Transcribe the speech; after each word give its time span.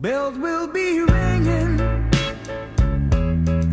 Bells 0.00 0.38
will 0.38 0.66
be 0.66 1.00
ringing. 1.00 1.76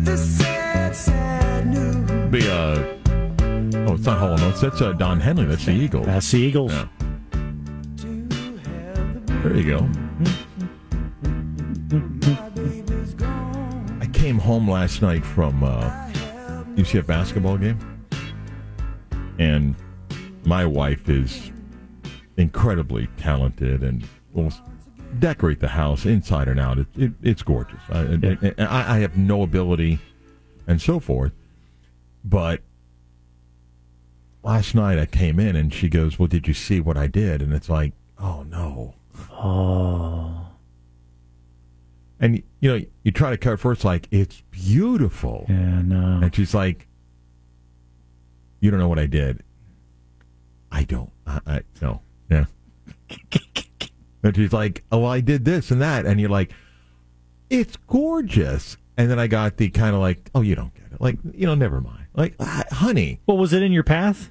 The 0.04 0.16
sad, 0.18 0.94
sad 0.94 1.66
news. 1.66 2.30
Be 2.30 2.46
uh 2.50 2.84
Oh, 3.88 3.94
it's 3.94 4.04
not 4.04 4.18
Hall 4.18 4.38
& 4.40 4.42
Oates. 4.42 4.60
That's 4.60 4.82
uh, 4.82 4.92
Don 4.92 5.20
Henley. 5.20 5.46
That's 5.46 5.64
the 5.64 5.72
Eagles. 5.72 6.04
That's 6.04 6.30
the 6.30 6.38
Eagles. 6.38 6.72
Yeah. 6.72 6.88
There 9.42 9.56
you 9.56 9.64
go. 9.64 9.88
I 14.00 14.06
came 14.12 14.38
home 14.38 14.68
last 14.70 15.00
night 15.00 15.24
from 15.24 15.64
uh, 15.64 15.80
UCF 16.74 17.06
basketball 17.06 17.56
game, 17.56 17.78
and 19.38 19.74
my 20.44 20.66
wife 20.66 21.08
is 21.08 21.50
incredibly 22.36 23.08
talented 23.16 23.82
and 23.82 24.06
will 24.34 24.52
decorate 25.18 25.60
the 25.60 25.68
house 25.68 26.04
inside 26.06 26.48
and 26.48 26.58
out. 26.60 26.78
It, 26.78 26.86
it, 26.96 27.12
it's 27.22 27.42
gorgeous. 27.42 27.80
I, 27.90 28.02
Yeah. 28.04 28.36
I, 28.58 28.96
I 28.96 28.98
have 29.00 29.16
no 29.16 29.42
ability 29.42 29.98
and 30.66 30.80
so 30.80 31.00
forth, 31.00 31.32
but 32.24 32.60
last 34.42 34.74
night 34.74 34.98
I 34.98 35.06
came 35.06 35.38
in 35.40 35.56
and 35.56 35.72
she 35.72 35.88
goes, 35.88 36.18
"Well, 36.18 36.28
did 36.28 36.46
you 36.48 36.54
see 36.54 36.80
what 36.80 36.96
I 36.96 37.06
did?" 37.06 37.40
And 37.42 37.52
it's 37.52 37.68
like, 37.68 37.92
"Oh 38.18 38.42
no." 38.44 38.94
Oh. 39.32 40.46
And 42.20 42.42
you 42.60 42.68
know, 42.76 42.84
you 43.04 43.12
try 43.12 43.30
to 43.30 43.36
cut 43.38 43.60
first, 43.60 43.84
like 43.84 44.08
it's 44.10 44.42
beautiful, 44.50 45.46
Yeah, 45.48 45.82
no. 45.82 46.20
and 46.22 46.34
she's 46.34 46.52
like, 46.54 46.86
"You 48.60 48.70
don't 48.70 48.80
know 48.80 48.88
what 48.88 48.98
I 48.98 49.06
did." 49.06 49.42
I 50.70 50.82
don't. 50.84 51.10
I, 51.26 51.40
I 51.46 51.60
no. 51.80 52.02
Yeah. 52.30 52.44
and 54.22 54.34
she's 54.36 54.52
like, 54.52 54.84
"Oh, 54.92 55.04
I 55.04 55.20
did 55.20 55.44
this 55.44 55.70
and 55.70 55.80
that," 55.80 56.06
and 56.06 56.20
you're 56.20 56.30
like, 56.30 56.52
"It's 57.50 57.76
gorgeous." 57.86 58.76
And 58.96 59.10
then 59.10 59.18
I 59.18 59.26
got 59.28 59.56
the 59.58 59.68
kind 59.70 59.94
of 59.94 60.00
like, 60.00 60.28
"Oh, 60.34 60.40
you 60.40 60.54
don't 60.54 60.74
get 60.74 60.92
it." 60.92 61.00
Like, 61.00 61.18
you 61.32 61.46
know, 61.46 61.54
never 61.54 61.80
mind. 61.80 62.06
Like, 62.14 62.34
ah, 62.40 62.64
honey, 62.72 63.20
What 63.26 63.38
was 63.38 63.52
it 63.52 63.62
in 63.62 63.70
your 63.72 63.84
path? 63.84 64.30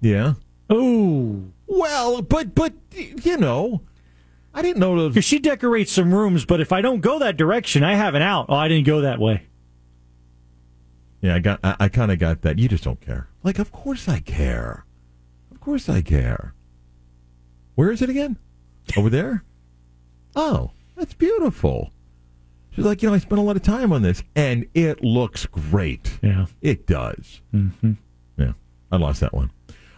yeah. 0.00 0.34
Oh. 0.70 1.42
Well, 1.66 2.22
but 2.22 2.54
but 2.54 2.72
you 2.94 3.36
know, 3.36 3.82
I 4.54 4.62
didn't 4.62 4.78
know 4.78 4.96
those. 4.96 5.10
Because 5.12 5.24
she 5.24 5.38
decorates 5.38 5.92
some 5.92 6.12
rooms, 6.14 6.44
but 6.44 6.60
if 6.60 6.72
I 6.72 6.80
don't 6.80 7.00
go 7.00 7.18
that 7.18 7.36
direction, 7.36 7.82
I 7.84 7.94
have 7.94 8.14
an 8.14 8.22
out. 8.22 8.46
Oh, 8.48 8.54
I 8.54 8.68
didn't 8.68 8.86
go 8.86 9.02
that 9.02 9.18
way. 9.18 9.42
Yeah, 11.20 11.34
I 11.34 11.38
got. 11.40 11.60
I, 11.64 11.76
I 11.80 11.88
kind 11.88 12.10
of 12.12 12.18
got 12.18 12.42
that. 12.42 12.58
You 12.58 12.68
just 12.68 12.84
don't 12.84 13.00
care. 13.00 13.28
Like, 13.42 13.58
of 13.58 13.72
course 13.72 14.08
I 14.08 14.20
care. 14.20 14.84
Of 15.50 15.60
course 15.60 15.88
I 15.88 16.00
care. 16.00 16.54
Where 17.78 17.92
is 17.92 18.02
it 18.02 18.10
again? 18.10 18.36
Over 18.96 19.08
there. 19.08 19.44
Oh, 20.34 20.72
that's 20.96 21.14
beautiful. 21.14 21.92
She's 22.72 22.84
like, 22.84 23.04
you 23.04 23.08
know, 23.08 23.14
I 23.14 23.18
spent 23.18 23.38
a 23.38 23.44
lot 23.44 23.54
of 23.54 23.62
time 23.62 23.92
on 23.92 24.02
this, 24.02 24.24
and 24.34 24.66
it 24.74 25.04
looks 25.04 25.46
great. 25.46 26.18
Yeah. 26.20 26.46
It 26.60 26.88
does. 26.88 27.40
Mm-hmm. 27.54 27.92
Yeah, 28.36 28.54
I 28.90 28.96
lost 28.96 29.20
that 29.20 29.32
one. 29.32 29.52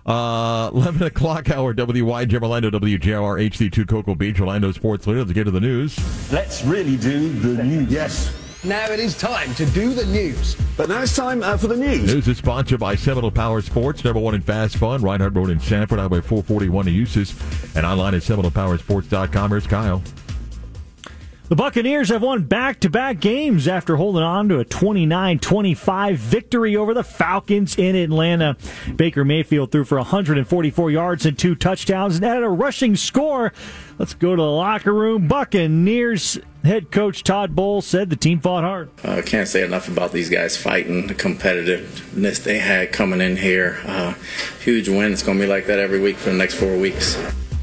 Uh, 0.04 0.70
11 0.74 1.04
o'clock 1.04 1.48
hour, 1.48 1.72
WYJ 1.72 2.42
Orlando, 2.42 2.68
WJR, 2.68 3.48
HD2 3.48 3.88
Cocoa 3.88 4.14
Beach, 4.14 4.38
Orlando 4.38 4.72
Sports 4.72 5.06
Leader. 5.06 5.20
Let's 5.20 5.32
get 5.32 5.44
to 5.44 5.50
the 5.50 5.58
news. 5.58 5.98
Let's 6.30 6.62
really 6.62 6.98
do 6.98 7.32
the 7.32 7.64
news. 7.64 7.90
Yes. 7.90 8.39
Now 8.62 8.90
it 8.90 9.00
is 9.00 9.16
time 9.16 9.54
to 9.54 9.64
do 9.66 9.94
the 9.94 10.04
news. 10.04 10.54
But 10.76 10.90
now 10.90 11.00
it's 11.00 11.16
time 11.16 11.42
uh, 11.42 11.56
for 11.56 11.66
the 11.66 11.76
news. 11.76 12.12
News 12.12 12.28
is 12.28 12.36
sponsored 12.36 12.78
by 12.78 12.94
Seminole 12.94 13.30
Power 13.30 13.62
Sports, 13.62 14.04
number 14.04 14.20
one 14.20 14.34
in 14.34 14.42
fast 14.42 14.76
fun, 14.76 15.00
Rinehart 15.00 15.34
Road 15.34 15.48
in 15.48 15.58
Sanford, 15.60 15.98
Highway 15.98 16.20
441 16.20 16.84
to 16.84 16.90
Eustis, 16.90 17.34
and 17.74 17.86
online 17.86 18.14
at 18.14 18.20
SeminolePowersports.com. 18.20 19.50
Here's 19.50 19.66
Kyle. 19.66 20.02
The 21.50 21.56
Buccaneers 21.56 22.10
have 22.10 22.22
won 22.22 22.44
back 22.44 22.78
to 22.78 22.88
back 22.88 23.18
games 23.18 23.66
after 23.66 23.96
holding 23.96 24.22
on 24.22 24.48
to 24.50 24.60
a 24.60 24.64
29 24.64 25.40
25 25.40 26.16
victory 26.16 26.76
over 26.76 26.94
the 26.94 27.02
Falcons 27.02 27.76
in 27.76 27.96
Atlanta. 27.96 28.56
Baker 28.94 29.24
Mayfield 29.24 29.72
threw 29.72 29.84
for 29.84 29.98
144 29.98 30.92
yards 30.92 31.26
and 31.26 31.36
two 31.36 31.56
touchdowns 31.56 32.14
and 32.14 32.24
added 32.24 32.44
a 32.44 32.48
rushing 32.48 32.94
score. 32.94 33.52
Let's 33.98 34.14
go 34.14 34.36
to 34.36 34.40
the 34.40 34.48
locker 34.48 34.94
room. 34.94 35.26
Buccaneers 35.26 36.38
head 36.62 36.92
coach 36.92 37.24
Todd 37.24 37.56
Bowles 37.56 37.84
said 37.84 38.10
the 38.10 38.16
team 38.16 38.38
fought 38.38 38.62
hard. 38.62 38.90
I 39.02 39.18
uh, 39.18 39.22
can't 39.22 39.48
say 39.48 39.64
enough 39.64 39.88
about 39.88 40.12
these 40.12 40.30
guys 40.30 40.56
fighting, 40.56 41.08
the 41.08 41.16
competitiveness 41.16 42.44
they 42.44 42.60
had 42.60 42.92
coming 42.92 43.20
in 43.20 43.38
here. 43.38 43.80
Uh, 43.84 44.14
huge 44.62 44.88
win. 44.88 45.12
It's 45.12 45.24
going 45.24 45.38
to 45.38 45.42
be 45.42 45.50
like 45.50 45.66
that 45.66 45.80
every 45.80 45.98
week 45.98 46.16
for 46.16 46.30
the 46.30 46.36
next 46.36 46.54
four 46.54 46.76
weeks. 46.78 47.16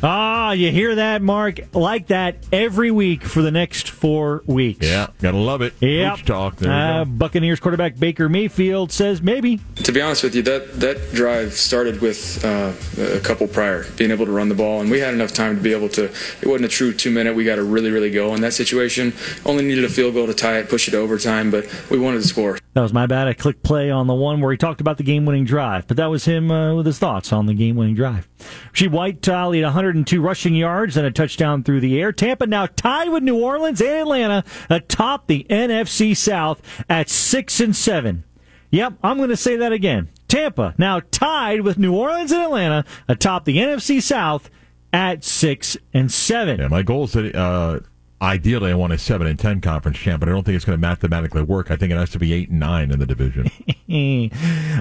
Ah, 0.03 0.51
you 0.51 0.71
hear 0.71 0.95
that, 0.95 1.23
Mark? 1.23 1.59
Like 1.73 2.07
that 2.07 2.37
every 2.51 2.91
week 2.91 3.23
for 3.23 3.41
the 3.41 3.49
next 3.49 3.89
four 3.89 4.43
weeks. 4.45 4.85
Yeah, 4.85 5.07
gotta 5.21 5.37
love 5.37 5.61
it. 5.63 5.73
Yeah, 5.79 6.15
talk. 6.23 6.57
There 6.57 6.71
Uh. 6.71 7.03
Buccaneers 7.05 7.59
quarterback 7.59 7.97
Baker 7.97 8.29
Mayfield 8.29 8.91
says 8.91 9.21
maybe. 9.23 9.59
To 9.75 9.91
be 9.91 9.99
honest 10.01 10.23
with 10.23 10.35
you, 10.35 10.43
that, 10.43 10.79
that 10.79 11.13
drive 11.13 11.53
started 11.53 11.99
with 11.99 12.43
uh, 12.45 12.73
a 13.01 13.19
couple 13.21 13.47
prior, 13.47 13.85
being 13.97 14.11
able 14.11 14.25
to 14.27 14.31
run 14.31 14.49
the 14.49 14.55
ball, 14.55 14.81
and 14.81 14.91
we 14.91 14.99
had 14.99 15.13
enough 15.15 15.33
time 15.33 15.55
to 15.57 15.61
be 15.61 15.73
able 15.73 15.89
to. 15.89 16.05
It 16.41 16.47
wasn't 16.47 16.65
a 16.65 16.69
true 16.69 16.93
two 16.93 17.09
minute. 17.09 17.35
We 17.35 17.43
got 17.43 17.55
to 17.55 17.63
really, 17.63 17.89
really 17.89 18.11
go 18.11 18.35
in 18.35 18.41
that 18.41 18.53
situation. 18.53 19.13
Only 19.45 19.65
needed 19.65 19.83
a 19.83 19.89
field 19.89 20.13
goal 20.13 20.27
to 20.27 20.33
tie 20.33 20.59
it, 20.59 20.69
push 20.69 20.87
it 20.87 20.91
to 20.91 20.97
overtime, 20.97 21.49
but 21.49 21.65
we 21.89 21.97
wanted 21.97 22.21
to 22.21 22.27
score. 22.27 22.59
That 22.77 22.83
was 22.83 22.93
my 22.93 23.07
bad. 23.07 23.27
I 23.27 23.33
clicked 23.33 23.63
play 23.63 23.89
on 23.89 24.05
the 24.05 24.13
one 24.13 24.39
where 24.39 24.51
he 24.51 24.57
talked 24.57 24.81
about 24.81 24.97
the 24.97 25.03
game 25.03 25.25
winning 25.25 25.45
drive, 25.45 25.87
but 25.87 25.97
that 25.97 26.11
was 26.11 26.25
him 26.25 26.51
uh, 26.51 26.75
with 26.75 26.85
his 26.85 26.99
thoughts 26.99 27.33
on 27.33 27.47
the 27.47 27.55
game 27.55 27.75
winning 27.75 27.95
drive. 27.95 28.29
Rachaad 28.71 28.91
White 28.91 29.21
tallied 29.23 29.63
102 29.63 30.21
rushing 30.21 30.53
yards 30.53 30.95
and 30.95 31.03
a 31.03 31.09
touchdown 31.09 31.63
through 31.63 31.79
the 31.79 31.99
air. 31.99 32.11
Tampa 32.11 32.45
now 32.45 32.67
tied 32.67 33.09
with 33.09 33.23
New 33.23 33.41
Orleans 33.41 33.81
and 33.81 33.89
Atlanta 33.89 34.43
atop 34.69 35.25
the 35.25 35.47
NFC 35.49 36.15
South 36.15 36.61
at 36.87 37.09
6 37.09 37.59
and 37.61 37.75
7. 37.75 38.23
Yep, 38.69 38.93
I'm 39.01 39.17
going 39.17 39.29
to 39.29 39.37
say 39.37 39.55
that 39.55 39.71
again. 39.71 40.09
Tampa 40.27 40.75
now 40.77 41.01
tied 41.09 41.61
with 41.61 41.79
New 41.79 41.95
Orleans 41.95 42.31
and 42.31 42.43
Atlanta 42.43 42.85
atop 43.07 43.45
the 43.45 43.57
NFC 43.57 43.99
South 43.99 44.51
at 44.93 45.23
6 45.23 45.77
and 45.95 46.11
7. 46.11 46.59
Yeah, 46.59 46.67
my 46.67 46.83
goal 46.83 47.05
is 47.05 47.13
that 47.13 47.35
uh, 47.35 47.79
ideally 48.21 48.71
I 48.71 48.75
want 48.75 48.93
a 48.93 48.97
seven 48.97 49.27
and 49.27 49.37
ten 49.37 49.61
conference 49.61 49.97
champ, 49.97 50.19
but 50.19 50.29
I 50.29 50.31
don't 50.31 50.43
think 50.43 50.55
it's 50.55 50.65
going 50.65 50.77
to 50.77 50.81
mathematically 50.81 51.41
work. 51.41 51.71
I 51.71 51.75
think 51.75 51.91
it 51.91 51.97
has 51.97 52.09
to 52.11 52.19
be 52.19 52.33
eight 52.33 52.49
and 52.49 52.59
nine 52.59 52.91
in 52.91 52.99
the 52.99 53.05
division. 53.05 53.45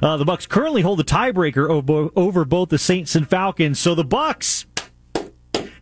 uh, 0.02 0.16
the 0.16 0.24
Bucs 0.24 0.48
currently 0.48 0.82
hold 0.82 0.98
the 0.98 1.04
tiebreaker 1.04 1.68
over, 1.68 2.10
over 2.16 2.44
both 2.44 2.70
the 2.70 2.78
Saints 2.78 3.14
and 3.14 3.28
Falcons. 3.28 3.78
So 3.78 3.94
the 3.94 4.04
Bucs, 4.04 4.66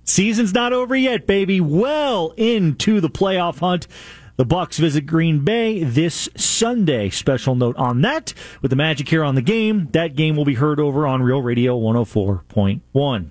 season's 0.03 0.53
not 0.53 0.73
over 0.73 0.97
yet, 0.97 1.27
baby. 1.27 1.61
Well 1.61 2.33
into 2.37 3.01
the 3.01 3.11
playoff 3.11 3.59
hunt. 3.59 3.87
The 4.37 4.45
Bucs 4.45 4.79
visit 4.79 5.03
Green 5.03 5.45
Bay 5.45 5.85
this 5.85 6.29
Sunday. 6.37 7.09
Special 7.09 7.55
note 7.55 7.77
on 7.77 8.01
that 8.01 8.35
with 8.63 8.71
the 8.71 8.77
Magic 8.77 9.09
here 9.09 9.23
on 9.23 9.37
the 9.37 9.43
game. 9.43 9.89
That 9.93 10.17
game 10.17 10.35
will 10.35 10.45
be 10.45 10.55
heard 10.55 10.81
over 10.81 11.07
on 11.07 11.23
Real 11.23 11.41
Radio 11.41 11.79
104.1. 11.79 13.31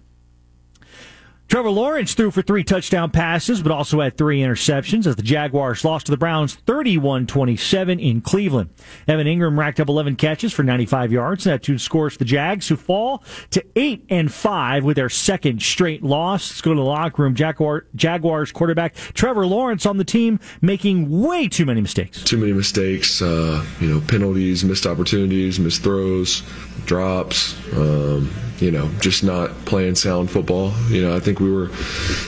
Trevor 1.53 1.69
Lawrence 1.69 2.15
threw 2.15 2.31
for 2.31 2.41
three 2.41 2.63
touchdown 2.63 3.11
passes, 3.11 3.61
but 3.61 3.71
also 3.71 4.01
had 4.01 4.17
three 4.17 4.39
interceptions 4.39 5.05
as 5.05 5.15
the 5.15 5.21
Jaguars 5.21 5.85
lost 5.85 6.07
to 6.07 6.11
the 6.11 6.17
Browns 6.17 6.55
31 6.55 7.27
27 7.27 7.99
in 7.99 8.21
Cleveland. 8.21 8.71
Evan 9.07 9.27
Engram 9.27 9.55
racked 9.55 9.79
up 9.79 9.87
11 9.87 10.15
catches 10.15 10.51
for 10.51 10.63
95 10.63 11.11
yards. 11.11 11.45
and 11.45 11.53
That 11.53 11.61
two 11.61 11.77
scores 11.77 12.13
for 12.13 12.17
the 12.17 12.25
Jags, 12.25 12.67
who 12.67 12.75
fall 12.75 13.23
to 13.51 13.63
8 13.75 14.03
and 14.09 14.33
5 14.33 14.83
with 14.83 14.95
their 14.95 15.09
second 15.09 15.61
straight 15.61 16.01
loss. 16.01 16.49
Let's 16.49 16.61
go 16.61 16.71
to 16.71 16.79
the 16.79 16.81
locker 16.81 17.21
room. 17.21 17.35
Jaguar, 17.35 17.85
Jaguars 17.93 18.51
quarterback 18.51 18.95
Trevor 19.13 19.45
Lawrence 19.45 19.85
on 19.85 19.97
the 19.97 20.03
team 20.03 20.39
making 20.59 21.21
way 21.21 21.47
too 21.47 21.67
many 21.67 21.81
mistakes. 21.81 22.23
too 22.23 22.37
many 22.37 22.53
mistakes, 22.53 23.21
uh, 23.21 23.63
you 23.79 23.89
know, 23.89 24.01
penalties, 24.07 24.63
missed 24.63 24.87
opportunities, 24.87 25.59
missed 25.59 25.83
throws, 25.83 26.41
drops, 26.87 27.55
um, 27.75 28.31
you 28.59 28.71
know, 28.71 28.89
just 29.01 29.23
not 29.23 29.51
playing 29.65 29.93
sound 29.93 30.31
football. 30.31 30.71
You 30.89 31.01
know, 31.01 31.15
I 31.15 31.19
think 31.19 31.39
we 31.43 31.51
were 31.51 31.67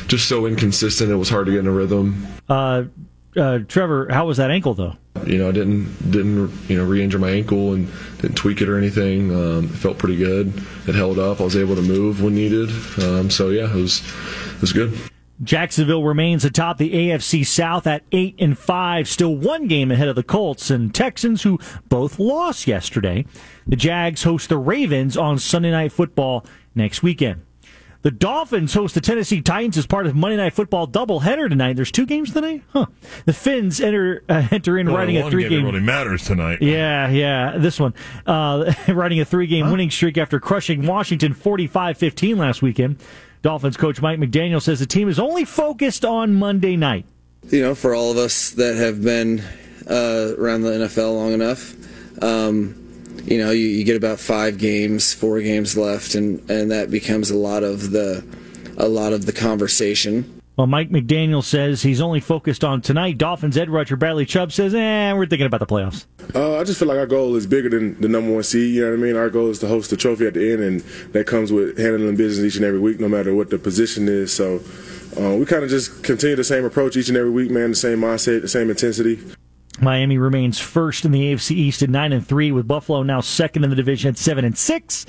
just 0.07 0.27
so 0.27 0.45
inconsistent. 0.45 1.09
It 1.09 1.15
was 1.15 1.29
hard 1.29 1.47
to 1.47 1.51
get 1.51 1.59
in 1.59 1.67
a 1.67 1.71
rhythm. 1.71 2.27
Uh, 2.47 2.83
uh, 3.35 3.59
Trevor, 3.67 4.07
how 4.11 4.27
was 4.27 4.37
that 4.37 4.51
ankle, 4.51 4.73
though? 4.73 4.95
you 5.25 5.37
know, 5.37 5.49
I 5.49 5.51
didn't 5.51 6.11
didn't 6.11 6.51
you 6.69 6.77
know 6.77 6.83
re-injure 6.83 7.19
my 7.19 7.29
ankle 7.29 7.73
and 7.73 7.89
didn't 8.21 8.35
tweak 8.35 8.61
it 8.61 8.69
or 8.69 8.77
anything. 8.77 9.33
Um, 9.33 9.65
it 9.65 9.77
felt 9.77 9.97
pretty 9.97 10.17
good. 10.17 10.53
It 10.87 10.95
held 10.95 11.19
up. 11.19 11.39
I 11.39 11.43
was 11.43 11.55
able 11.55 11.75
to 11.75 11.81
move 11.81 12.21
when 12.21 12.35
needed. 12.35 12.69
Um, 13.01 13.29
so 13.29 13.49
yeah, 13.49 13.69
it 13.69 13.75
was 13.75 14.01
it 14.55 14.61
was 14.61 14.73
good. 14.73 14.97
Jacksonville 15.43 16.03
remains 16.03 16.45
atop 16.45 16.77
the 16.77 16.93
AFC 16.93 17.45
South 17.45 17.85
at 17.85 18.03
8 18.13 18.35
and 18.39 18.57
5, 18.57 19.05
still 19.05 19.35
one 19.35 19.67
game 19.67 19.91
ahead 19.91 20.07
of 20.07 20.15
the 20.15 20.23
Colts 20.23 20.71
and 20.71 20.95
Texans 20.95 21.43
who 21.43 21.59
both 21.89 22.19
lost 22.19 22.67
yesterday. 22.67 23.25
The 23.67 23.75
Jags 23.75 24.23
host 24.23 24.47
the 24.47 24.57
Ravens 24.57 25.17
on 25.17 25.37
Sunday 25.37 25.71
Night 25.71 25.91
Football 25.91 26.45
next 26.73 27.03
weekend. 27.03 27.44
The 28.05 28.11
Dolphins 28.11 28.75
host 28.75 28.93
the 28.93 29.01
Tennessee 29.01 29.41
Titans 29.41 29.79
as 29.79 29.87
part 29.87 30.05
of 30.05 30.15
Monday 30.15 30.37
Night 30.37 30.53
Football 30.53 30.87
doubleheader 30.87 31.49
tonight. 31.49 31.75
There's 31.75 31.91
two 31.91 32.05
games 32.05 32.31
tonight, 32.33 32.61
huh? 32.71 32.85
The 33.25 33.33
Fins 33.33 33.81
enter 33.81 34.23
uh, 34.29 34.47
enter 34.51 34.77
in 34.77 34.85
Well, 34.85 34.97
riding 34.97 35.17
a 35.17 35.27
three 35.27 35.41
game 35.41 35.49
game. 35.49 35.65
really 35.65 35.79
matters 35.79 36.23
tonight. 36.23 36.61
Yeah, 36.61 37.09
yeah, 37.09 37.57
this 37.57 37.79
one. 37.79 37.95
Uh, 38.27 38.71
riding 38.89 39.21
a 39.21 39.25
three 39.25 39.47
game 39.47 39.71
winning 39.71 39.89
streak 39.89 40.19
after 40.19 40.39
crushing 40.39 40.85
Washington 40.85 41.33
45 41.33 41.97
15 41.97 42.37
last 42.37 42.61
weekend. 42.61 42.97
Dolphins 43.41 43.75
coach 43.75 43.99
Mike 43.99 44.19
McDaniel 44.19 44.61
says 44.61 44.79
the 44.79 44.85
team 44.85 45.09
is 45.09 45.17
only 45.17 45.43
focused 45.43 46.05
on 46.05 46.35
Monday 46.35 46.75
night. 46.77 47.07
you 47.49 47.63
know, 47.63 47.73
for 47.73 47.95
all 47.95 48.11
of 48.11 48.17
us 48.17 48.51
that 48.51 48.75
have 48.75 49.01
been 49.01 49.39
uh, 49.89 50.35
around 50.37 50.61
the 50.61 50.69
NFL 50.69 51.15
long 51.15 51.33
enough, 51.33 51.73
um, 52.21 52.84
you 53.23 53.37
know, 53.37 53.51
you, 53.51 53.65
you 53.67 53.83
get 53.83 53.95
about 53.95 54.19
five 54.19 54.57
games, 54.57 55.13
four 55.13 55.39
games 55.41 55.77
left, 55.77 56.15
and, 56.15 56.49
and 56.49 56.71
that 56.71 56.91
becomes 56.91 57.31
a 57.31 57.37
lot 57.37 57.63
of 57.63 57.91
the 57.91 58.25
a 58.77 58.87
lot 58.87 59.13
of 59.13 59.25
the 59.25 59.31
conversation. 59.31 60.41
Well, 60.57 60.67
Mike 60.67 60.89
McDaniel 60.89 61.43
says 61.43 61.81
he's 61.81 61.99
only 61.99 62.21
focused 62.21 62.63
on 62.63 62.81
tonight. 62.81 63.17
Dolphins 63.17 63.57
edge 63.57 63.67
rusher 63.67 63.97
Bradley 63.97 64.25
Chubb 64.25 64.53
says, 64.53 64.73
eh, 64.73 65.11
we're 65.11 65.25
thinking 65.25 65.47
about 65.47 65.59
the 65.59 65.65
playoffs. 65.65 66.05
Uh, 66.33 66.57
I 66.57 66.63
just 66.63 66.79
feel 66.79 66.87
like 66.87 66.97
our 66.97 67.05
goal 67.05 67.35
is 67.35 67.45
bigger 67.45 67.69
than 67.69 67.99
the 67.99 68.07
number 68.07 68.33
one 68.33 68.43
seed. 68.43 68.73
You 68.73 68.85
know 68.85 68.91
what 68.91 68.99
I 68.99 69.01
mean? 69.01 69.15
Our 69.17 69.29
goal 69.29 69.49
is 69.49 69.59
to 69.59 69.67
host 69.67 69.89
the 69.89 69.97
trophy 69.97 70.27
at 70.27 70.33
the 70.33 70.53
end, 70.53 70.61
and 70.61 70.79
that 71.11 71.27
comes 71.27 71.51
with 71.51 71.77
handling 71.77 72.15
business 72.15 72.45
each 72.45 72.55
and 72.55 72.63
every 72.63 72.79
week, 72.79 73.01
no 73.01 73.09
matter 73.09 73.35
what 73.35 73.49
the 73.49 73.57
position 73.57 74.07
is. 74.07 74.31
So 74.31 74.61
uh, 75.19 75.35
we 75.35 75.45
kind 75.45 75.63
of 75.63 75.69
just 75.69 76.03
continue 76.03 76.37
the 76.37 76.43
same 76.45 76.63
approach 76.63 76.95
each 76.95 77.09
and 77.09 77.17
every 77.17 77.31
week, 77.31 77.51
man. 77.51 77.71
The 77.71 77.75
same 77.75 77.99
mindset, 77.99 78.41
the 78.41 78.47
same 78.47 78.69
intensity. 78.69 79.19
Miami 79.81 80.17
remains 80.17 80.59
first 80.59 81.03
in 81.05 81.11
the 81.11 81.33
AFC 81.33 81.51
East 81.51 81.81
at 81.81 81.89
nine 81.89 82.13
and 82.13 82.25
three, 82.25 82.51
with 82.51 82.67
Buffalo 82.67 83.03
now 83.03 83.19
second 83.21 83.63
in 83.63 83.69
the 83.69 83.75
division 83.75 84.09
at 84.09 84.17
seven 84.17 84.45
and 84.45 84.57
six. 84.57 85.05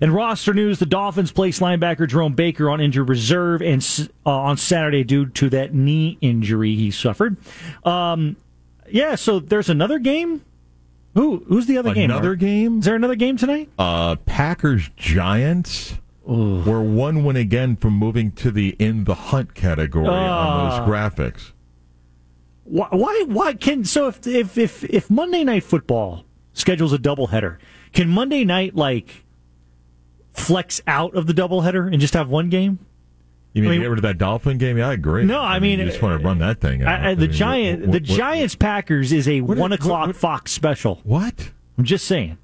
In 0.00 0.12
roster 0.12 0.52
news, 0.52 0.78
the 0.78 0.86
Dolphins 0.86 1.32
placed 1.32 1.60
linebacker 1.60 2.06
Jerome 2.08 2.34
Baker 2.34 2.68
on 2.70 2.80
injured 2.80 3.08
reserve 3.08 3.62
and 3.62 3.82
uh, 4.26 4.30
on 4.30 4.56
Saturday 4.56 5.04
due 5.04 5.26
to 5.26 5.48
that 5.50 5.72
knee 5.74 6.18
injury 6.20 6.74
he 6.74 6.90
suffered. 6.90 7.36
Um, 7.84 8.36
yeah, 8.90 9.14
so 9.14 9.38
there's 9.40 9.70
another 9.70 9.98
game. 9.98 10.42
Who 11.14 11.44
who's 11.48 11.66
the 11.66 11.78
other 11.78 11.92
game? 11.94 12.10
Another 12.10 12.34
game? 12.36 12.78
Is 12.80 12.84
there 12.84 12.94
another 12.94 13.16
game 13.16 13.36
tonight? 13.36 13.68
Uh, 13.78 14.16
Packers 14.26 14.90
Giants. 14.96 15.94
We're 16.24 16.80
one 16.82 17.24
win 17.24 17.34
again 17.36 17.74
from 17.76 17.94
moving 17.94 18.30
to 18.32 18.52
the 18.52 18.76
in 18.78 19.04
the 19.04 19.14
hunt 19.14 19.54
category 19.54 20.06
on 20.06 20.12
Ah. 20.14 20.78
those 20.78 20.88
graphics. 20.88 21.52
Why, 22.64 22.88
why? 22.90 23.24
Why 23.26 23.54
can 23.54 23.84
so 23.84 24.08
if 24.08 24.26
if 24.26 24.56
if 24.58 24.84
if 24.84 25.10
Monday 25.10 25.44
Night 25.44 25.64
Football 25.64 26.24
schedules 26.52 26.92
a 26.92 26.98
doubleheader, 26.98 27.56
can 27.92 28.08
Monday 28.08 28.44
night 28.44 28.74
like 28.76 29.24
flex 30.32 30.80
out 30.86 31.14
of 31.14 31.26
the 31.26 31.32
doubleheader 31.32 31.90
and 31.90 32.00
just 32.00 32.14
have 32.14 32.28
one 32.28 32.48
game? 32.48 32.78
You 33.52 33.62
mean, 33.62 33.70
I 33.70 33.72
mean- 33.74 33.80
get 33.82 33.88
rid 33.90 33.98
of 33.98 34.02
that 34.02 34.18
Dolphin 34.18 34.58
game? 34.58 34.78
Yeah, 34.78 34.88
I 34.90 34.92
agree. 34.92 35.24
No, 35.24 35.40
I 35.40 35.58
mean, 35.58 35.80
you 35.80 35.86
just 35.86 36.00
want 36.00 36.20
to 36.20 36.24
run 36.24 36.38
that 36.38 36.60
thing. 36.60 36.84
Out. 36.84 37.00
I, 37.00 37.10
I, 37.10 37.14
the 37.14 37.22
mean, 37.22 37.32
Giant, 37.32 37.80
what- 37.80 37.88
what- 37.88 37.92
the 37.94 38.00
Giants 38.00 38.54
Packers 38.54 39.12
is 39.12 39.26
a 39.28 39.40
one 39.40 39.72
o'clock 39.72 40.14
Fox 40.14 40.52
special. 40.52 41.00
What? 41.02 41.50
I'm 41.76 41.84
just 41.84 42.04
saying. 42.06 42.38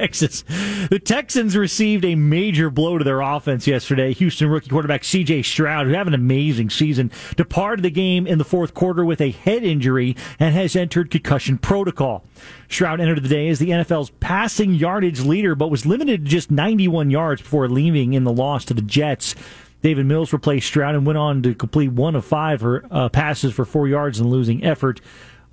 Texas. 0.00 0.44
The 0.88 0.98
Texans 0.98 1.54
received 1.54 2.06
a 2.06 2.14
major 2.14 2.70
blow 2.70 2.96
to 2.96 3.04
their 3.04 3.20
offense 3.20 3.66
yesterday. 3.66 4.14
Houston 4.14 4.48
rookie 4.48 4.70
quarterback 4.70 5.04
C.J. 5.04 5.42
Stroud, 5.42 5.86
who 5.86 5.92
had 5.92 6.06
an 6.06 6.14
amazing 6.14 6.70
season, 6.70 7.10
departed 7.36 7.82
the 7.82 7.90
game 7.90 8.26
in 8.26 8.38
the 8.38 8.44
fourth 8.44 8.72
quarter 8.72 9.04
with 9.04 9.20
a 9.20 9.30
head 9.30 9.62
injury 9.62 10.16
and 10.38 10.54
has 10.54 10.74
entered 10.74 11.10
concussion 11.10 11.58
protocol. 11.58 12.24
Stroud 12.70 12.98
entered 12.98 13.22
the 13.22 13.28
day 13.28 13.48
as 13.50 13.58
the 13.58 13.68
NFL's 13.68 14.08
passing 14.20 14.72
yardage 14.72 15.20
leader, 15.20 15.54
but 15.54 15.70
was 15.70 15.84
limited 15.84 16.24
to 16.24 16.30
just 16.30 16.50
91 16.50 17.10
yards 17.10 17.42
before 17.42 17.68
leaving 17.68 18.14
in 18.14 18.24
the 18.24 18.32
loss 18.32 18.64
to 18.64 18.74
the 18.74 18.80
Jets. 18.80 19.34
Davis 19.82 20.06
Mills 20.06 20.32
replaced 20.32 20.66
Stroud 20.66 20.94
and 20.94 21.04
went 21.04 21.18
on 21.18 21.42
to 21.42 21.54
complete 21.54 21.92
one 21.92 22.16
of 22.16 22.24
five 22.24 22.60
for, 22.60 22.86
uh, 22.90 23.10
passes 23.10 23.52
for 23.52 23.66
four 23.66 23.86
yards 23.86 24.18
in 24.18 24.28
losing 24.28 24.64
effort. 24.64 25.02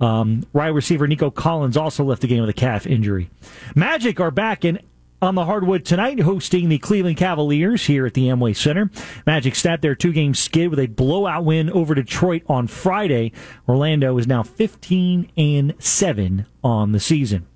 Um, 0.00 0.46
wide 0.52 0.68
receiver 0.68 1.06
Nico 1.06 1.30
Collins 1.30 1.76
also 1.76 2.04
left 2.04 2.22
the 2.22 2.28
game 2.28 2.40
with 2.40 2.50
a 2.50 2.54
calf 2.54 2.86
injury. 2.86 3.30
Magic 3.74 4.20
are 4.20 4.30
back 4.30 4.64
in 4.64 4.78
on 5.20 5.34
the 5.34 5.44
hardwood 5.44 5.84
tonight, 5.84 6.20
hosting 6.20 6.68
the 6.68 6.78
Cleveland 6.78 7.16
Cavaliers 7.16 7.86
here 7.86 8.06
at 8.06 8.14
the 8.14 8.28
Amway 8.28 8.56
Center. 8.56 8.90
Magic 9.26 9.56
snapped 9.56 9.82
their 9.82 9.96
two-game 9.96 10.34
skid 10.34 10.70
with 10.70 10.78
a 10.78 10.86
blowout 10.86 11.44
win 11.44 11.70
over 11.70 11.94
Detroit 11.94 12.42
on 12.48 12.68
Friday. 12.68 13.32
Orlando 13.68 14.16
is 14.18 14.26
now 14.28 14.42
15 14.44 15.30
and 15.36 15.74
seven 15.78 16.46
on 16.62 16.92
the 16.92 17.00
season. 17.00 17.46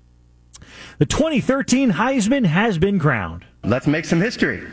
The 0.97 1.05
2013 1.05 1.93
Heisman 1.93 2.45
has 2.45 2.77
been 2.77 2.99
crowned. 2.99 3.45
Let's 3.63 3.87
make 3.87 4.05
some 4.05 4.19
history. 4.19 4.67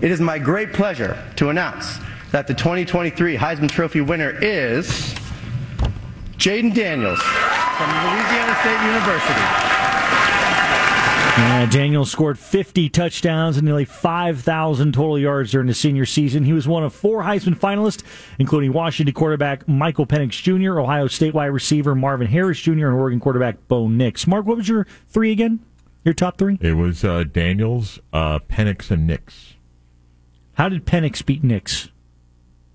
It 0.00 0.10
is 0.10 0.20
my 0.20 0.38
great 0.38 0.72
pleasure 0.72 1.22
to 1.36 1.48
announce 1.48 1.98
that 2.30 2.46
the 2.46 2.54
2023 2.54 3.36
Heisman 3.36 3.70
Trophy 3.70 4.02
winner 4.02 4.38
is 4.42 5.14
Jayden 6.38 6.72
Daniels 6.72 7.20
from 7.20 7.88
Louisiana 7.90 8.56
State 8.60 8.86
University. 8.86 9.42
Uh, 11.40 11.66
Daniel 11.66 12.04
scored 12.04 12.38
50 12.38 12.88
touchdowns 12.90 13.56
and 13.56 13.64
nearly 13.64 13.84
5,000 13.84 14.92
total 14.92 15.18
yards 15.18 15.50
during 15.50 15.66
his 15.66 15.78
senior 15.78 16.06
season. 16.06 16.44
He 16.44 16.52
was 16.52 16.68
one 16.68 16.84
of 16.84 16.92
four 16.92 17.22
Heisman 17.22 17.56
finalists, 17.58 18.04
including 18.38 18.72
Washington 18.72 19.14
quarterback 19.14 19.66
Michael 19.66 20.06
Penix 20.06 20.40
Jr., 20.40 20.78
Ohio 20.78 21.08
State 21.08 21.34
wide 21.34 21.46
receiver 21.46 21.96
Marvin 21.96 22.28
Harris 22.28 22.60
Jr., 22.60 22.86
and 22.86 22.94
Oregon 22.94 23.18
quarterback 23.18 23.66
Bo 23.66 23.88
Nix. 23.88 24.28
Mark, 24.28 24.46
what 24.46 24.58
was 24.58 24.68
your 24.68 24.86
three 25.08 25.32
again? 25.32 25.58
Your 26.04 26.14
top 26.14 26.38
three? 26.38 26.56
It 26.60 26.74
was 26.74 27.02
uh, 27.04 27.24
Daniels, 27.24 27.98
uh, 28.12 28.38
Penix, 28.38 28.92
and 28.92 29.08
Nix. 29.08 29.54
How 30.54 30.68
did 30.68 30.86
Penix 30.86 31.24
beat 31.24 31.42
Nix 31.42 31.88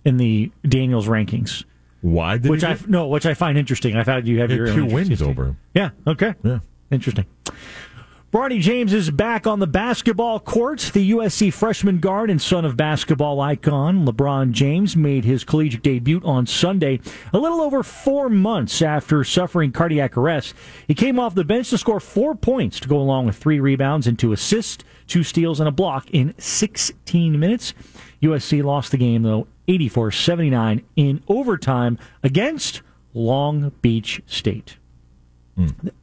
in 0.04 0.18
the 0.18 0.51
Daniels 0.68 1.07
rankings? 1.07 1.63
Why 2.04 2.38
did 2.38 2.52
which 2.52 2.62
he 2.62 2.68
I 2.68 2.74
do- 2.76 2.86
no, 2.88 3.08
which 3.08 3.26
I 3.26 3.34
find 3.34 3.58
interesting. 3.58 3.96
I 3.96 4.04
found 4.04 4.28
you 4.28 4.42
have 4.42 4.52
your 4.52 4.68
two 4.68 4.86
wins 4.86 5.22
over 5.22 5.46
him. 5.46 5.58
Yeah. 5.74 5.92
Okay. 6.06 6.36
Yeah. 6.44 6.60
Interesting. 6.92 7.26
Bronny 8.32 8.60
James 8.60 8.94
is 8.94 9.10
back 9.12 9.46
on 9.46 9.60
the 9.60 9.68
basketball 9.68 10.39
court. 10.39 10.89
The 10.94 11.12
USC 11.12 11.54
freshman 11.54 12.00
guard 12.00 12.30
and 12.32 12.42
son 12.42 12.66
of 12.66 12.75
basketball 12.75 13.39
icon 13.39 14.06
LeBron 14.08 14.51
James 14.51 14.98
made 14.98 15.24
his 15.24 15.44
collegiate 15.44 15.84
debut 15.84 16.20
on 16.25 16.48
Sunday, 16.48 17.00
a 17.32 17.38
little 17.38 17.62
over 17.62 17.84
four 17.84 18.30
months 18.30 18.82
after 18.82 19.24
suffering 19.24 19.72
cardiac 19.72 20.18
arrest. 20.18 20.56
He 20.88 20.96
came 20.96 21.20
off 21.20 21.36
the 21.36 21.46
bench 21.46 21.70
to 21.70 21.77
score 21.77 22.00
four 22.00 22.34
points 22.36 22.80
to 22.80 22.88
go 22.89 22.98
along 22.98 23.27
with 23.27 23.38
three 23.38 23.60
rebounds 23.60 24.08
and 24.08 24.18
two 24.18 24.34
assists, 24.34 24.84
two 25.08 25.22
steals, 25.24 25.60
and 25.60 25.70
a 25.70 25.72
block 25.72 26.10
in 26.10 26.34
16 26.39 27.39
minutes. 27.39 27.75
USC 28.22 28.63
lost 28.63 28.89
the 28.92 28.98
game, 28.98 29.22
though, 29.22 29.46
84 29.67 30.12
79 30.12 30.82
in 30.96 31.22
overtime 31.27 31.98
against 32.22 32.82
Long 33.13 33.72
Beach 33.82 34.22
State. 34.25 34.77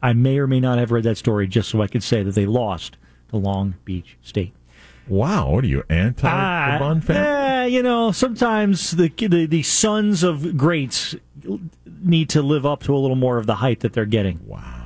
I 0.01 0.13
may 0.13 0.37
or 0.39 0.47
may 0.47 0.61
not 0.61 0.79
have 0.79 0.91
read 0.91 1.03
that 1.03 1.17
story 1.17 1.45
just 1.45 1.69
so 1.69 1.81
I 1.81 1.87
could 1.87 2.03
say 2.03 2.23
that 2.23 2.35
they 2.35 2.45
lost 2.45 2.95
to 3.29 3.35
Long 3.37 3.75
Beach 3.83 4.17
State. 4.21 4.53
Wow, 5.07 5.49
what 5.51 5.65
are 5.65 5.67
you 5.67 5.83
anti 5.89 6.25
Ah, 6.29 6.77
LeBron 6.79 7.03
fan? 7.03 7.17
eh, 7.17 7.65
you 7.65 7.83
know, 7.83 8.11
sometimes 8.13 8.91
the, 8.91 9.09
the 9.09 9.45
the 9.47 9.63
sons 9.63 10.23
of 10.23 10.55
greats 10.55 11.15
need 12.01 12.29
to 12.29 12.41
live 12.41 12.65
up 12.65 12.83
to 12.83 12.95
a 12.95 12.97
little 12.99 13.17
more 13.17 13.37
of 13.37 13.45
the 13.45 13.55
height 13.55 13.81
that 13.81 13.91
they're 13.91 14.05
getting. 14.05 14.39
Wow. 14.47 14.77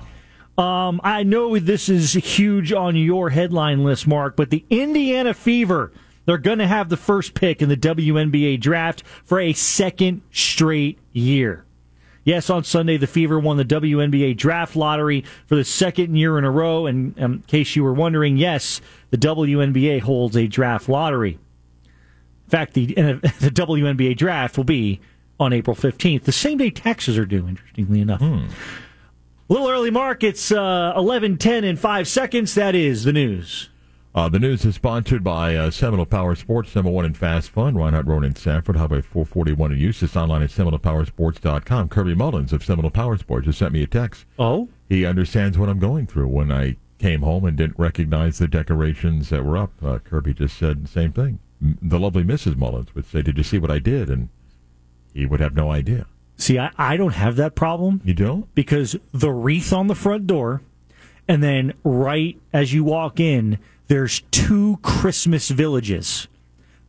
Um, 0.57 0.99
I 1.03 1.21
know 1.23 1.59
this 1.59 1.87
is 1.89 2.13
huge 2.13 2.71
on 2.73 2.95
your 2.95 3.29
headline 3.29 3.83
list, 3.83 4.07
Mark, 4.07 4.35
but 4.35 4.49
the 4.49 4.65
Indiana 4.71 5.33
Fever, 5.35 5.91
they're 6.25 6.37
going 6.37 6.59
to 6.59 6.67
have 6.67 6.89
the 6.89 6.97
first 6.97 7.33
pick 7.33 7.61
in 7.61 7.69
the 7.69 7.77
WNBA 7.77 8.59
draft 8.59 9.03
for 9.23 9.39
a 9.39 9.53
second 9.53 10.21
straight 10.31 10.99
year. 11.11 11.65
Yes, 12.23 12.49
on 12.49 12.63
Sunday, 12.63 12.97
the 12.97 13.05
Fever 13.05 13.39
won 13.39 13.57
the 13.57 13.65
WNBA 13.65 14.35
draft 14.35 14.75
lottery 14.75 15.23
for 15.45 15.55
the 15.55 15.63
second 15.63 16.15
year 16.15 16.39
in 16.39 16.43
a 16.43 16.49
row. 16.49 16.87
And 16.87 17.17
um, 17.21 17.33
in 17.33 17.41
case 17.43 17.75
you 17.75 17.83
were 17.83 17.93
wondering, 17.93 18.37
yes, 18.37 18.81
the 19.11 19.17
WNBA 19.17 20.01
holds 20.01 20.35
a 20.35 20.47
draft 20.47 20.89
lottery. 20.89 21.37
In 22.45 22.49
fact, 22.49 22.73
the, 22.73 22.85
the 22.95 23.51
WNBA 23.51 24.17
draft 24.17 24.57
will 24.57 24.63
be 24.63 24.99
on 25.39 25.53
April 25.53 25.75
15th, 25.75 26.23
the 26.23 26.31
same 26.31 26.57
day 26.57 26.69
taxes 26.69 27.17
are 27.17 27.25
due, 27.25 27.47
interestingly 27.47 27.99
enough. 27.99 28.21
A 29.49 29.53
little 29.53 29.69
early, 29.69 29.91
Mark. 29.91 30.23
It's 30.23 30.51
uh, 30.51 30.93
11.10 30.95 31.63
in 31.63 31.75
five 31.75 32.07
seconds. 32.07 32.55
That 32.55 32.73
is 32.73 33.03
the 33.03 33.13
news. 33.13 33.69
Uh, 34.15 34.29
the 34.29 34.39
news 34.39 34.63
is 34.63 34.75
sponsored 34.75 35.25
by 35.25 35.55
uh, 35.57 35.69
Seminole 35.69 36.05
Power 36.05 36.35
Sports, 36.35 36.73
number 36.73 36.89
one 36.89 37.03
in 37.03 37.13
fast 37.13 37.49
fun. 37.49 37.73
Rinehart 37.75 38.05
Road 38.07 38.23
in 38.23 38.33
Sanford, 38.33 38.77
Highway 38.77 39.01
441 39.01 39.73
in 39.73 39.77
Eustis, 39.77 40.15
online 40.15 40.41
at 40.41 40.51
SeminolePowersports.com. 40.51 41.89
Kirby 41.89 42.15
Mullins 42.15 42.53
of 42.53 42.63
Seminole 42.63 42.91
Power 42.91 43.17
Sports 43.17 43.45
just 43.47 43.59
sent 43.59 43.73
me 43.73 43.83
a 43.83 43.87
text. 43.87 44.23
Oh? 44.39 44.69
He 44.87 45.05
understands 45.05 45.57
what 45.57 45.67
I'm 45.67 45.79
going 45.79 46.07
through 46.07 46.29
when 46.29 46.49
I 46.49 46.77
came 46.97 47.23
home 47.23 47.43
and 47.43 47.57
didn't 47.57 47.77
recognize 47.77 48.37
the 48.37 48.47
decorations 48.47 49.29
that 49.31 49.43
were 49.43 49.57
up. 49.57 49.71
Uh, 49.83 49.99
Kirby 49.99 50.33
just 50.33 50.57
said 50.57 50.85
the 50.85 50.87
same 50.87 51.11
thing. 51.11 51.39
M- 51.61 51.77
The 51.81 51.99
lovely 51.99 52.23
Mrs. 52.23 52.55
Mullins 52.55 52.95
would 52.95 53.05
say, 53.05 53.21
Did 53.21 53.37
you 53.37 53.43
see 53.43 53.57
what 53.57 53.69
I 53.71 53.79
did? 53.79 54.09
And 54.09 54.29
he 55.13 55.25
would 55.25 55.41
have 55.41 55.55
no 55.57 55.71
idea. 55.71 56.05
See, 56.37 56.57
I, 56.57 56.71
I 56.77 56.95
don't 56.95 57.15
have 57.15 57.35
that 57.35 57.53
problem. 57.55 57.99
You 58.05 58.13
don't? 58.13 58.53
Because 58.55 58.95
the 59.11 59.31
wreath 59.31 59.73
on 59.73 59.87
the 59.87 59.95
front 59.95 60.25
door, 60.25 60.61
and 61.27 61.43
then 61.43 61.73
right 61.83 62.39
as 62.53 62.71
you 62.71 62.85
walk 62.85 63.19
in, 63.19 63.57
there's 63.87 64.21
two 64.31 64.77
Christmas 64.81 65.49
villages 65.49 66.27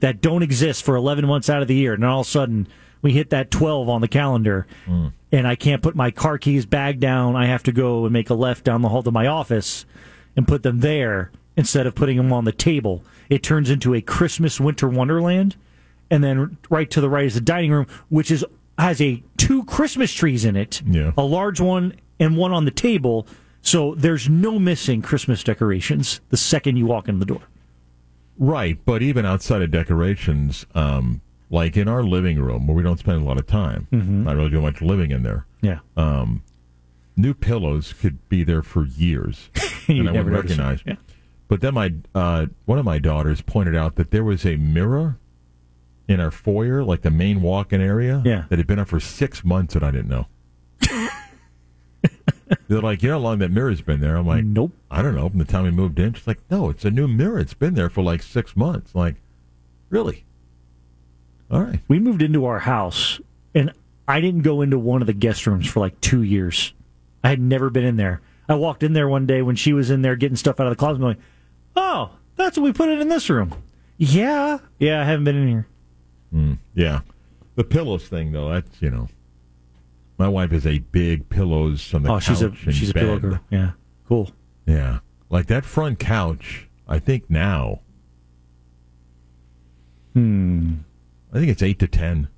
that 0.00 0.20
don't 0.20 0.42
exist 0.42 0.84
for 0.84 0.96
11 0.96 1.26
months 1.26 1.48
out 1.48 1.62
of 1.62 1.68
the 1.68 1.74
year. 1.74 1.94
And 1.94 2.04
all 2.04 2.20
of 2.20 2.26
a 2.26 2.30
sudden, 2.30 2.68
we 3.02 3.12
hit 3.12 3.30
that 3.30 3.50
12 3.50 3.88
on 3.88 4.00
the 4.00 4.08
calendar, 4.08 4.66
hmm. 4.84 5.08
and 5.32 5.46
I 5.46 5.54
can't 5.56 5.82
put 5.82 5.94
my 5.94 6.10
car 6.10 6.38
keys 6.38 6.66
bag 6.66 7.00
down. 7.00 7.36
I 7.36 7.46
have 7.46 7.62
to 7.64 7.72
go 7.72 8.04
and 8.04 8.12
make 8.12 8.30
a 8.30 8.34
left 8.34 8.64
down 8.64 8.82
the 8.82 8.88
hall 8.88 9.02
to 9.02 9.10
my 9.10 9.26
office 9.26 9.86
and 10.36 10.48
put 10.48 10.62
them 10.62 10.80
there 10.80 11.30
instead 11.56 11.86
of 11.86 11.94
putting 11.94 12.16
them 12.16 12.32
on 12.32 12.44
the 12.44 12.52
table. 12.52 13.02
It 13.28 13.42
turns 13.42 13.70
into 13.70 13.94
a 13.94 14.00
Christmas 14.00 14.60
winter 14.60 14.88
wonderland. 14.88 15.56
And 16.10 16.22
then 16.22 16.56
right 16.70 16.88
to 16.90 17.00
the 17.00 17.08
right 17.08 17.24
is 17.26 17.34
the 17.34 17.40
dining 17.40 17.72
room, 17.72 17.86
which 18.08 18.30
is 18.30 18.44
has 18.78 19.00
a 19.00 19.22
two 19.38 19.64
Christmas 19.64 20.12
trees 20.12 20.44
in 20.44 20.54
it, 20.54 20.82
Yeah. 20.86 21.12
a 21.16 21.22
large 21.22 21.60
one 21.60 21.94
and 22.20 22.36
one 22.36 22.52
on 22.52 22.64
the 22.64 22.70
table. 22.70 23.26
So 23.66 23.96
there's 23.96 24.28
no 24.28 24.60
missing 24.60 25.02
Christmas 25.02 25.42
decorations 25.42 26.20
the 26.28 26.36
second 26.36 26.76
you 26.76 26.86
walk 26.86 27.08
in 27.08 27.18
the 27.18 27.26
door. 27.26 27.42
Right, 28.38 28.78
but 28.84 29.02
even 29.02 29.26
outside 29.26 29.60
of 29.60 29.72
decorations, 29.72 30.66
um, 30.76 31.20
like 31.50 31.76
in 31.76 31.88
our 31.88 32.04
living 32.04 32.40
room 32.40 32.68
where 32.68 32.76
we 32.76 32.84
don't 32.84 32.98
spend 33.00 33.20
a 33.20 33.24
lot 33.24 33.38
of 33.40 33.46
time, 33.48 33.88
Mhm. 33.92 34.22
not 34.24 34.36
really 34.36 34.50
do 34.50 34.60
much 34.60 34.80
living 34.80 35.10
in 35.10 35.24
there. 35.24 35.46
Yeah. 35.62 35.80
Um, 35.96 36.42
new 37.16 37.34
pillows 37.34 37.92
could 37.92 38.28
be 38.28 38.44
there 38.44 38.62
for 38.62 38.84
years, 38.86 39.50
and 39.88 40.08
I 40.08 40.12
never 40.12 40.30
would 40.30 40.32
notice 40.34 40.52
it. 40.52 40.58
recognize. 40.60 40.82
Yeah. 40.86 40.94
But 41.48 41.60
then 41.60 41.74
my 41.74 41.92
uh, 42.14 42.46
one 42.66 42.78
of 42.78 42.84
my 42.84 42.98
daughters 43.00 43.40
pointed 43.40 43.74
out 43.74 43.96
that 43.96 44.12
there 44.12 44.22
was 44.24 44.46
a 44.46 44.54
mirror 44.56 45.18
in 46.06 46.20
our 46.20 46.30
foyer, 46.30 46.84
like 46.84 47.02
the 47.02 47.10
main 47.10 47.42
walk-in 47.42 47.80
area, 47.80 48.22
Yeah. 48.24 48.44
that 48.48 48.58
had 48.60 48.66
been 48.68 48.78
up 48.78 48.86
for 48.88 49.00
six 49.00 49.44
months, 49.44 49.74
and 49.74 49.82
I 49.84 49.90
didn't 49.90 50.08
know. 50.08 50.26
They're 52.68 52.80
like, 52.80 53.02
you 53.02 53.08
know 53.08 53.16
how 53.16 53.22
long 53.22 53.38
that 53.40 53.50
mirror's 53.50 53.80
been 53.80 54.00
there? 54.00 54.16
I'm 54.16 54.26
like, 54.26 54.44
nope. 54.44 54.72
I 54.90 55.02
don't 55.02 55.14
know. 55.14 55.28
From 55.28 55.38
the 55.38 55.44
time 55.44 55.64
we 55.64 55.70
moved 55.70 55.98
in, 55.98 56.14
she's 56.14 56.26
like, 56.26 56.40
no, 56.50 56.70
it's 56.70 56.84
a 56.84 56.90
new 56.90 57.08
mirror. 57.08 57.38
It's 57.38 57.54
been 57.54 57.74
there 57.74 57.90
for 57.90 58.02
like 58.02 58.22
six 58.22 58.56
months. 58.56 58.94
Like, 58.94 59.16
really? 59.90 60.24
All 61.50 61.60
right. 61.60 61.80
We 61.88 61.98
moved 61.98 62.22
into 62.22 62.44
our 62.44 62.60
house, 62.60 63.20
and 63.54 63.72
I 64.08 64.20
didn't 64.20 64.42
go 64.42 64.62
into 64.62 64.78
one 64.78 65.00
of 65.00 65.06
the 65.06 65.12
guest 65.12 65.46
rooms 65.46 65.66
for 65.66 65.80
like 65.80 66.00
two 66.00 66.22
years. 66.22 66.72
I 67.22 67.28
had 67.28 67.40
never 67.40 67.70
been 67.70 67.84
in 67.84 67.96
there. 67.96 68.20
I 68.48 68.54
walked 68.54 68.82
in 68.82 68.92
there 68.92 69.08
one 69.08 69.26
day 69.26 69.42
when 69.42 69.56
she 69.56 69.72
was 69.72 69.90
in 69.90 70.02
there 70.02 70.16
getting 70.16 70.36
stuff 70.36 70.60
out 70.60 70.66
of 70.66 70.70
the 70.70 70.76
closet, 70.76 71.00
going, 71.00 71.16
"Oh, 71.74 72.10
that's 72.36 72.56
what 72.56 72.64
we 72.64 72.72
put 72.72 72.88
it 72.88 73.00
in 73.00 73.08
this 73.08 73.28
room." 73.28 73.54
Yeah, 73.96 74.58
yeah, 74.78 75.00
I 75.00 75.04
haven't 75.04 75.24
been 75.24 75.36
in 75.36 75.48
here. 75.48 75.66
Mm, 76.32 76.58
yeah. 76.74 77.00
The 77.54 77.64
pillows 77.64 78.06
thing, 78.06 78.32
though, 78.32 78.50
that's, 78.50 78.82
you 78.82 78.90
know, 78.90 79.08
my 80.18 80.28
wife 80.28 80.52
is 80.52 80.66
a 80.66 80.78
big 80.78 81.28
pillows 81.28 81.92
on 81.94 82.02
the 82.02 82.10
oh, 82.10 82.14
couch 82.14 82.24
she's 82.24 82.42
a 82.42 82.54
she's 82.72 82.90
a 82.90 82.94
pillow 82.94 83.18
girl. 83.18 83.40
Yeah, 83.50 83.72
cool. 84.08 84.30
Yeah. 84.66 85.00
Like 85.30 85.46
that 85.46 85.64
front 85.64 85.98
couch, 85.98 86.68
I 86.88 86.98
think 86.98 87.28
now, 87.28 87.80
Hmm. 90.14 90.74
I 91.32 91.38
think 91.38 91.50
it's 91.50 91.62
eight 91.62 91.78
to 91.80 91.86
ten. 91.86 92.28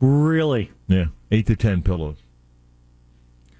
Really? 0.00 0.70
Yeah. 0.88 1.06
Eight 1.30 1.46
to 1.46 1.56
ten 1.56 1.82
pillows. 1.82 2.16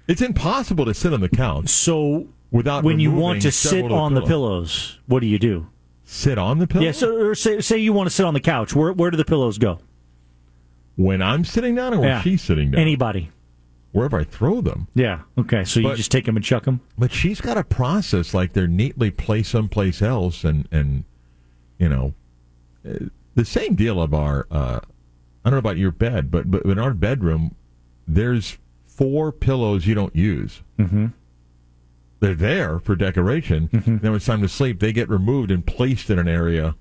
It's 0.07 0.21
impossible 0.21 0.85
to 0.85 0.93
sit 0.93 1.13
on 1.13 1.21
the 1.21 1.29
couch. 1.29 1.69
So 1.69 2.27
without 2.51 2.83
when 2.83 2.99
you 2.99 3.11
want 3.11 3.41
to 3.43 3.51
sit 3.51 3.91
on 3.91 4.13
the 4.13 4.21
pillows. 4.21 4.27
pillows, 4.27 4.99
what 5.07 5.21
do 5.21 5.27
you 5.27 5.39
do? 5.39 5.67
Sit 6.03 6.37
on 6.37 6.59
the 6.59 6.67
pillow? 6.67 6.85
Yeah. 6.85 6.91
So, 6.91 7.15
or 7.17 7.33
say, 7.35 7.61
say 7.61 7.77
you 7.77 7.93
want 7.93 8.07
to 8.07 8.13
sit 8.13 8.25
on 8.25 8.33
the 8.33 8.41
couch. 8.41 8.75
Where 8.75 8.91
where 8.93 9.09
do 9.09 9.17
the 9.17 9.25
pillows 9.25 9.57
go? 9.57 9.79
When 10.95 11.21
I'm 11.21 11.43
sitting 11.45 11.73
down 11.75 11.93
or 11.95 11.99
when 12.01 12.09
Yeah. 12.09 12.21
she's 12.21 12.41
sitting 12.41 12.71
down? 12.71 12.81
Anybody? 12.81 13.31
Wherever 13.93 14.19
I 14.19 14.23
throw 14.23 14.59
them. 14.59 14.87
Yeah. 14.95 15.21
Okay. 15.37 15.63
So 15.63 15.79
you 15.79 15.95
just 15.95 16.11
take 16.11 16.25
them 16.25 16.35
and 16.35 16.43
chuck 16.43 16.65
them. 16.65 16.81
But 16.97 17.11
she's 17.11 17.39
got 17.39 17.57
a 17.57 17.63
process 17.63 18.33
like 18.33 18.53
they're 18.53 18.67
neatly 18.67 19.11
placed 19.11 19.51
someplace 19.51 20.01
else, 20.01 20.43
and 20.43 20.67
and 20.71 21.05
you 21.77 21.89
know, 21.89 22.13
uh, 22.87 23.05
the 23.35 23.45
same 23.45 23.75
deal 23.75 24.01
of 24.01 24.13
our. 24.13 24.47
Uh, 24.51 24.79
I 25.45 25.49
don't 25.49 25.53
know 25.53 25.59
about 25.59 25.77
your 25.77 25.91
bed, 25.91 26.31
but 26.31 26.49
but 26.49 26.63
in 26.65 26.79
our 26.79 26.93
bedroom, 26.93 27.55
there's 28.07 28.57
four 28.85 29.31
pillows 29.31 29.85
you 29.85 29.93
don't 29.93 30.15
use. 30.15 30.61
Mm-hmm. 30.79 31.07
They're 32.19 32.33
there 32.33 32.79
for 32.79 32.95
decoration. 32.95 33.69
Then 33.71 33.99
when 34.01 34.15
it's 34.15 34.25
time 34.25 34.41
to 34.41 34.49
sleep, 34.49 34.79
they 34.79 34.93
get 34.93 35.09
removed 35.09 35.51
and 35.51 35.65
placed 35.65 36.09
in 36.09 36.17
an 36.17 36.27
area 36.27 36.75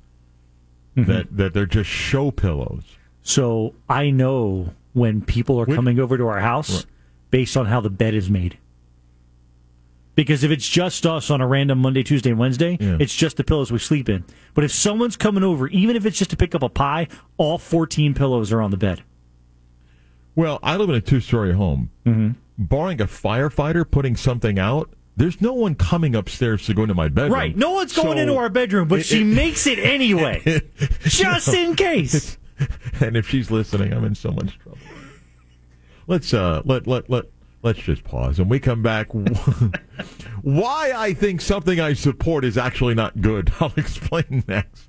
that 0.94 1.36
that 1.36 1.52
they're 1.52 1.66
just 1.66 1.90
show 1.90 2.30
pillows. 2.30 2.84
So 3.22 3.74
I 3.88 4.10
know 4.10 4.72
when 4.92 5.20
people 5.22 5.60
are 5.60 5.66
coming 5.66 5.98
over 5.98 6.16
to 6.16 6.26
our 6.26 6.40
house 6.40 6.86
based 7.32 7.56
on 7.56 7.66
how 7.66 7.80
the 7.80 7.90
bed 7.90 8.14
is 8.14 8.30
made. 8.30 8.58
Because 10.14 10.44
if 10.44 10.50
it's 10.50 10.68
just 10.68 11.06
us 11.06 11.30
on 11.30 11.40
a 11.40 11.46
random 11.46 11.78
Monday, 11.78 12.02
Tuesday, 12.02 12.30
and 12.30 12.38
Wednesday, 12.38 12.76
Yeah. 12.78 12.98
it's 13.00 13.14
just 13.16 13.38
the 13.38 13.44
pillows 13.44 13.72
we 13.72 13.78
sleep 13.78 14.08
in. 14.10 14.24
But 14.54 14.62
if 14.62 14.70
someone's 14.70 15.16
coming 15.16 15.42
over, 15.42 15.66
even 15.68 15.96
if 15.96 16.04
it's 16.04 16.18
just 16.18 16.30
to 16.30 16.36
pick 16.36 16.54
up 16.54 16.62
a 16.62 16.68
pie, 16.68 17.08
all 17.38 17.56
14 17.58 18.12
pillows 18.14 18.52
are 18.52 18.60
on 18.60 18.70
the 18.70 18.76
bed. 18.76 19.02
Well, 20.36 20.58
I 20.62 20.76
live 20.76 20.90
in 20.90 20.94
a 20.94 21.00
two-story 21.00 21.54
home. 21.54 21.90
Mm-hmm. 22.06 22.30
Barring 22.58 23.00
a 23.00 23.06
firefighter 23.06 23.90
putting 23.90 24.14
something 24.16 24.58
out, 24.58 24.90
there's 25.16 25.40
no 25.40 25.54
one 25.54 25.74
coming 25.74 26.14
upstairs 26.14 26.66
to 26.66 26.74
go 26.74 26.82
into 26.82 26.94
my 26.94 27.08
bedroom. 27.08 27.32
Right. 27.32 27.56
No 27.56 27.70
one's 27.72 27.94
going 27.94 28.16
So 28.18 28.22
into 28.22 28.36
our 28.36 28.50
bedroom, 28.50 28.88
but 28.88 29.00
it- 29.00 29.06
she 29.06 29.22
it- 29.22 29.24
makes 29.24 29.66
it 29.66 29.78
anyway. 29.78 30.60
just 31.04 31.48
in 31.48 31.74
case. 31.74 32.36
and 33.00 33.16
if 33.16 33.26
she's 33.28 33.50
listening, 33.50 33.94
I'm 33.94 34.04
in 34.04 34.14
so 34.14 34.30
much 34.30 34.58
trouble. 34.58 34.78
Let's 36.06 36.34
uh 36.34 36.62
let 36.64 36.86
let 36.86 37.08
let 37.08 37.24
let's 37.62 37.78
just 37.78 38.04
pause 38.04 38.38
and 38.38 38.50
we 38.50 38.60
come 38.60 38.82
back. 38.82 39.08
Why 40.42 40.92
I 40.94 41.14
think 41.14 41.40
something 41.40 41.80
I 41.80 41.92
support 41.92 42.44
is 42.44 42.58
actually 42.58 42.94
not 42.94 43.20
good. 43.20 43.52
I'll 43.60 43.72
explain 43.76 44.44
next. 44.48 44.88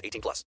18 0.03 0.21
plus. 0.21 0.45